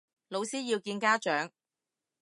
[0.29, 1.51] 老師要見家長